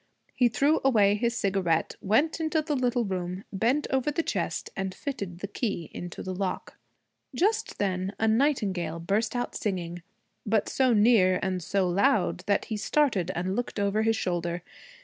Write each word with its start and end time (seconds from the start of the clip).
He 0.33 0.47
threw 0.49 0.81
away 0.83 1.13
his 1.13 1.37
cigarette, 1.37 1.95
went 2.01 2.39
into 2.39 2.63
the 2.63 2.75
little 2.75 3.05
room, 3.05 3.43
bent 3.53 3.85
over 3.91 4.09
the 4.09 4.23
chest, 4.23 4.71
and 4.75 4.95
fitted 4.95 5.41
the 5.41 5.47
key 5.47 5.91
into 5.93 6.23
the 6.23 6.33
lock. 6.33 6.75
Just 7.35 7.77
then 7.77 8.11
a 8.17 8.27
nightingale 8.27 8.99
burst 8.99 9.35
out 9.35 9.53
singing, 9.53 10.01
but 10.43 10.67
so 10.67 10.91
near 10.91 11.39
and 11.43 11.61
so 11.61 11.87
loud 11.87 12.39
that 12.47 12.65
he 12.65 12.77
started 12.77 13.29
and 13.35 13.55
looked 13.55 13.79
over 13.79 14.01
his 14.01 14.15
shoulder. 14.15 14.63